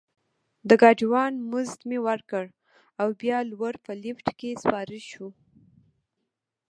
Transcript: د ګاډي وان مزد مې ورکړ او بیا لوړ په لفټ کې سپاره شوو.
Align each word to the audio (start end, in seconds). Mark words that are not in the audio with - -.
د 0.67 0.69
ګاډي 0.81 1.07
وان 1.13 1.33
مزد 1.51 1.79
مې 1.89 1.99
ورکړ 2.07 2.45
او 3.01 3.07
بیا 3.21 3.37
لوړ 3.51 3.73
په 3.85 3.91
لفټ 4.03 4.27
کې 4.39 4.59
سپاره 4.63 4.97
شوو. 5.09 5.29